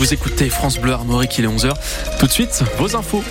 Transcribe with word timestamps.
Vous 0.00 0.14
écoutez 0.14 0.48
France 0.48 0.78
Bleu 0.78 0.94
Armorique, 0.94 1.36
il 1.36 1.44
est 1.44 1.48
11h. 1.48 1.74
Tout 2.18 2.26
de 2.26 2.32
suite, 2.32 2.64
vos 2.78 2.96
infos. 2.96 3.22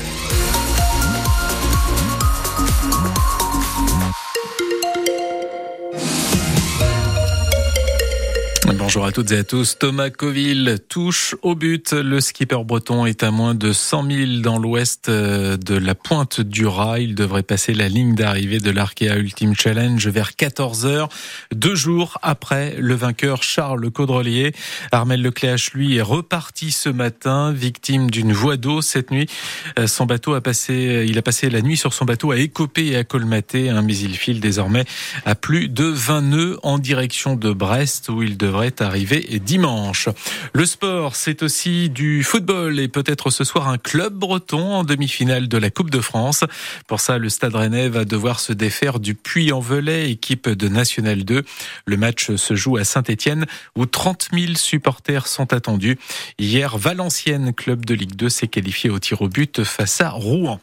Bonjour 8.90 9.06
à 9.06 9.12
toutes 9.12 9.32
et 9.34 9.38
à 9.38 9.44
tous. 9.44 9.78
Thomas 9.78 10.10
Coville 10.10 10.80
touche 10.90 11.36
au 11.44 11.54
but. 11.54 11.94
Le 11.94 12.20
skipper 12.20 12.64
breton 12.66 13.06
est 13.06 13.22
à 13.22 13.30
moins 13.30 13.54
de 13.54 13.72
100 13.72 14.10
000 14.10 14.32
dans 14.42 14.58
l'ouest 14.58 15.10
euh, 15.10 15.58
de 15.58 15.76
la 15.76 15.94
pointe 15.94 16.42
du 16.42 16.66
Raz. 16.66 17.00
Il 17.00 17.14
devrait 17.14 17.44
passer 17.44 17.76
la 17.76 17.88
ligne 17.88 18.16
d'arrivée 18.16 18.58
de 18.58 18.72
l'Arkea 18.72 19.16
Ultimate 19.18 19.62
Challenge 19.62 20.08
vers 20.08 20.36
14 20.36 20.88
heures, 20.88 21.10
deux 21.54 21.76
jours 21.76 22.18
après 22.24 22.78
le 22.80 22.96
vainqueur 22.96 23.44
Charles 23.44 23.92
Caudrelier. 23.92 24.54
Armel 24.92 25.22
Lecléache, 25.22 25.72
lui, 25.74 25.98
est 25.98 26.02
reparti 26.02 26.72
ce 26.72 26.90
matin, 26.90 27.52
victime 27.52 28.10
d'une 28.10 28.34
voie 28.34 28.58
d'eau 28.58 28.82
cette 28.82 29.12
nuit. 29.12 29.30
Euh, 29.78 29.86
son 29.86 30.08
bateau 30.08 30.34
a 30.34 30.42
passé, 30.42 31.06
il 31.08 31.16
a 31.20 31.22
passé 31.22 31.52
la 31.52 31.62
nuit 31.62 31.78
sur 31.78 31.94
son 31.94 32.06
bateau 32.06 32.32
à 32.32 32.38
écoper 32.38 32.88
et 32.88 32.96
à 32.96 33.04
colmater, 33.04 33.70
hein, 33.70 33.84
mais 33.84 33.96
il 33.96 34.18
file 34.18 34.40
désormais 34.40 34.86
à 35.26 35.36
plus 35.36 35.70
de 35.70 35.84
20 35.84 36.22
nœuds 36.22 36.60
en 36.64 36.80
direction 36.80 37.36
de 37.36 37.52
Brest 37.52 38.10
où 38.10 38.24
il 38.24 38.36
devrait 38.36 38.79
arrivé 38.82 39.40
dimanche. 39.44 40.10
Le 40.54 40.66
sport, 40.66 41.16
c'est 41.16 41.44
aussi 41.44 41.90
du 41.90 42.24
football 42.24 42.80
et 42.80 42.88
peut-être 42.88 43.30
ce 43.30 43.44
soir 43.44 43.68
un 43.68 43.78
club 43.78 44.14
breton 44.14 44.74
en 44.74 44.84
demi-finale 44.84 45.48
de 45.48 45.58
la 45.58 45.70
Coupe 45.70 45.90
de 45.90 46.02
France. 46.02 46.44
Pour 46.88 47.00
ça, 47.00 47.18
le 47.18 47.30
Stade 47.30 47.56
Rennais 47.56 47.90
va 47.90 48.06
devoir 48.06 48.40
se 48.40 48.54
défaire 48.54 49.00
du 49.00 49.16
Puy-en-Velay, 49.16 50.12
équipe 50.12 50.50
de 50.50 50.68
National 50.68 51.24
2. 51.24 51.44
Le 51.86 51.98
match 51.98 52.36
se 52.36 52.56
joue 52.56 52.78
à 52.78 52.84
Saint-Etienne 52.84 53.46
où 53.76 53.86
30 53.86 54.30
000 54.34 54.54
supporters 54.56 55.28
sont 55.28 55.54
attendus. 55.54 55.98
Hier, 56.38 56.78
Valenciennes, 56.78 57.54
club 57.54 57.86
de 57.86 57.94
Ligue 57.94 58.16
2, 58.16 58.30
s'est 58.30 58.48
qualifié 58.48 58.90
au 58.90 59.00
tir 59.00 59.22
au 59.22 59.30
but 59.30 59.64
face 59.64 60.02
à 60.02 60.10
Rouen. 60.10 60.60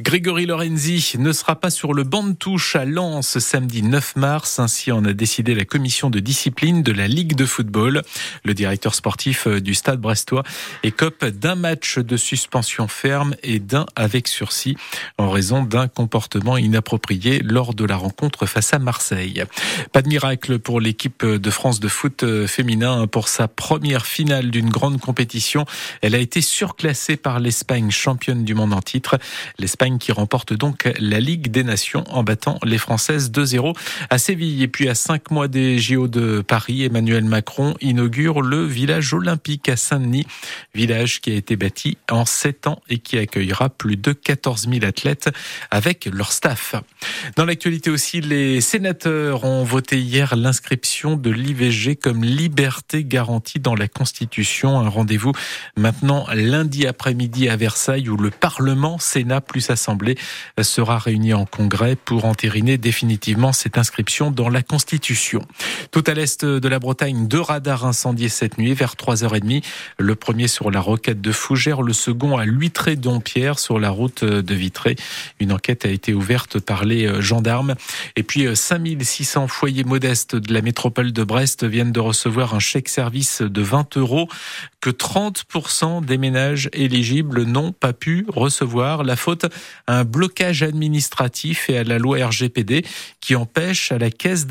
Grégory 0.00 0.46
Lorenzi 0.46 1.14
ne 1.18 1.32
sera 1.32 1.56
pas 1.56 1.70
sur 1.70 1.94
le 1.94 2.04
banc 2.04 2.24
de 2.24 2.32
touche 2.32 2.76
à 2.76 2.84
Lens 2.84 3.38
samedi 3.38 3.82
9 3.82 4.16
mars. 4.16 4.58
Ainsi 4.58 4.92
en 4.92 5.04
a 5.04 5.12
décidé 5.12 5.54
la 5.54 5.64
commission 5.64 6.10
de 6.10 6.20
discipline 6.20 6.82
de 6.82 6.92
la 6.92 7.08
Ligue 7.08 7.34
de 7.34 7.46
football 7.46 7.59
Le 7.66 8.54
directeur 8.54 8.94
sportif 8.94 9.46
euh, 9.46 9.60
du 9.60 9.74
Stade 9.74 10.00
brestois 10.00 10.42
écope 10.82 11.24
d'un 11.24 11.54
match 11.54 11.98
de 11.98 12.16
suspension 12.16 12.88
ferme 12.88 13.34
et 13.42 13.58
d'un 13.58 13.86
avec 13.96 14.28
sursis 14.28 14.76
en 15.18 15.30
raison 15.30 15.62
d'un 15.62 15.88
comportement 15.88 16.56
inapproprié 16.56 17.40
lors 17.40 17.74
de 17.74 17.84
la 17.84 17.96
rencontre 17.96 18.46
face 18.46 18.72
à 18.72 18.78
Marseille. 18.78 19.44
Pas 19.92 20.02
de 20.02 20.08
miracle 20.08 20.58
pour 20.58 20.80
l'équipe 20.80 21.24
de 21.24 21.50
France 21.50 21.80
de 21.80 21.88
foot 21.88 22.22
euh, 22.22 22.46
féminin 22.46 23.06
pour 23.06 23.28
sa 23.28 23.48
première 23.48 24.06
finale 24.06 24.50
d'une 24.50 24.70
grande 24.70 25.00
compétition. 25.00 25.64
Elle 26.02 26.14
a 26.14 26.18
été 26.18 26.40
surclassée 26.40 27.16
par 27.16 27.40
l'Espagne, 27.40 27.90
championne 27.90 28.44
du 28.44 28.54
monde 28.54 28.72
en 28.72 28.82
titre. 28.82 29.18
L'Espagne 29.58 29.98
qui 29.98 30.12
remporte 30.12 30.52
donc 30.52 30.88
la 30.98 31.20
Ligue 31.20 31.50
des 31.50 31.64
Nations 31.64 32.04
en 32.08 32.22
battant 32.22 32.58
les 32.64 32.78
Françaises 32.78 33.30
2-0 33.30 33.76
à 34.08 34.18
Séville. 34.18 34.62
Et 34.62 34.68
puis 34.68 34.88
à 34.88 34.94
cinq 34.94 35.30
mois 35.30 35.48
des 35.48 35.78
JO 35.78 36.08
de 36.08 36.42
Paris, 36.46 36.84
Emmanuel 36.84 37.24
Macron 37.24 37.49
Inaugure 37.80 38.42
le 38.42 38.64
village 38.64 39.12
olympique 39.14 39.68
à 39.68 39.76
Saint-Denis, 39.76 40.26
village 40.74 41.20
qui 41.20 41.30
a 41.30 41.34
été 41.34 41.56
bâti 41.56 41.98
en 42.10 42.24
sept 42.24 42.66
ans 42.66 42.80
et 42.88 42.98
qui 42.98 43.18
accueillera 43.18 43.68
plus 43.68 43.96
de 43.96 44.12
14 44.12 44.68
000 44.68 44.84
athlètes 44.84 45.30
avec 45.70 46.06
leur 46.06 46.32
staff. 46.32 46.74
Dans 47.36 47.44
l'actualité 47.44 47.90
aussi, 47.90 48.20
les 48.20 48.60
sénateurs 48.60 49.44
ont 49.44 49.64
voté 49.64 50.00
hier 50.00 50.36
l'inscription 50.36 51.16
de 51.16 51.30
l'IVG 51.30 51.96
comme 51.96 52.24
liberté 52.24 53.04
garantie 53.04 53.60
dans 53.60 53.74
la 53.74 53.88
Constitution. 53.88 54.78
Un 54.78 54.88
rendez-vous 54.88 55.32
maintenant 55.76 56.26
lundi 56.32 56.86
après-midi 56.86 57.48
à 57.48 57.56
Versailles 57.56 58.08
où 58.08 58.16
le 58.16 58.30
Parlement, 58.30 58.98
Sénat 58.98 59.40
plus 59.40 59.70
Assemblée 59.70 60.16
sera 60.60 60.98
réuni 60.98 61.34
en 61.34 61.46
congrès 61.46 61.96
pour 61.96 62.24
entériner 62.24 62.78
définitivement 62.78 63.52
cette 63.52 63.78
inscription 63.78 64.30
dans 64.30 64.48
la 64.48 64.62
Constitution. 64.62 65.42
Tout 65.90 66.04
à 66.06 66.14
l'est 66.14 66.44
de 66.44 66.68
la 66.68 66.78
Bretagne, 66.78 67.26
deux 67.28 67.39
radars 67.40 67.84
incendiés 67.84 68.28
cette 68.28 68.58
nuit 68.58 68.74
vers 68.74 68.94
3h30. 68.94 69.62
Le 69.98 70.14
premier 70.14 70.48
sur 70.48 70.70
la 70.70 70.80
roquette 70.80 71.20
de 71.20 71.32
Fougères, 71.32 71.82
le 71.82 71.92
second 71.92 72.36
à 72.36 72.44
Luitré-Dompierre 72.44 73.58
sur 73.58 73.78
la 73.78 73.90
route 73.90 74.24
de 74.24 74.54
Vitré. 74.54 74.96
Une 75.40 75.52
enquête 75.52 75.84
a 75.84 75.88
été 75.88 76.14
ouverte 76.14 76.58
par 76.58 76.84
les 76.84 77.06
euh, 77.06 77.20
gendarmes. 77.20 77.74
Et 78.16 78.22
puis 78.22 78.46
5600 78.54 79.44
euh, 79.44 79.46
foyers 79.46 79.84
modestes 79.84 80.36
de 80.36 80.52
la 80.52 80.62
métropole 80.62 81.12
de 81.12 81.24
Brest 81.24 81.64
viennent 81.64 81.92
de 81.92 82.00
recevoir 82.00 82.54
un 82.54 82.58
chèque 82.58 82.88
service 82.88 83.42
de 83.42 83.62
20 83.62 83.96
euros 83.96 84.28
que 84.80 84.90
30% 84.90 86.04
des 86.04 86.18
ménages 86.18 86.70
éligibles 86.72 87.44
n'ont 87.44 87.72
pas 87.72 87.92
pu 87.92 88.26
recevoir. 88.28 89.04
La 89.04 89.16
faute 89.16 89.46
à 89.86 89.98
un 89.98 90.04
blocage 90.04 90.62
administratif 90.62 91.68
et 91.68 91.78
à 91.78 91.84
la 91.84 91.98
loi 91.98 92.26
RGPD 92.26 92.84
qui 93.20 93.36
empêche 93.36 93.92
à 93.92 93.98
la 93.98 94.10
caisse 94.10 94.46
d'allocation 94.46 94.50